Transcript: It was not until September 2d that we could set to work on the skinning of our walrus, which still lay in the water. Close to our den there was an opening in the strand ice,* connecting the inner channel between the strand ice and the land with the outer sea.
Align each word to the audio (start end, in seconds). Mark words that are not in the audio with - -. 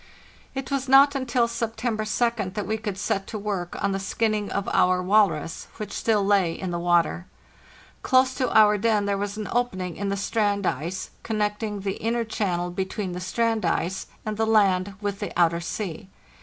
It 0.55 0.71
was 0.71 0.89
not 0.89 1.13
until 1.13 1.47
September 1.47 2.05
2d 2.05 2.55
that 2.55 2.65
we 2.65 2.79
could 2.79 2.97
set 2.97 3.27
to 3.27 3.37
work 3.37 3.77
on 3.83 3.91
the 3.91 3.99
skinning 3.99 4.51
of 4.51 4.67
our 4.69 4.99
walrus, 4.99 5.67
which 5.77 5.91
still 5.93 6.25
lay 6.25 6.53
in 6.53 6.71
the 6.71 6.79
water. 6.79 7.27
Close 8.01 8.33
to 8.33 8.51
our 8.51 8.79
den 8.79 9.05
there 9.05 9.15
was 9.15 9.37
an 9.37 9.47
opening 9.51 9.97
in 9.97 10.09
the 10.09 10.17
strand 10.17 10.65
ice,* 10.65 11.11
connecting 11.21 11.81
the 11.81 11.97
inner 12.01 12.23
channel 12.23 12.71
between 12.71 13.11
the 13.11 13.19
strand 13.21 13.63
ice 13.63 14.07
and 14.25 14.37
the 14.37 14.47
land 14.47 14.95
with 15.01 15.19
the 15.19 15.31
outer 15.39 15.59
sea. 15.59 16.09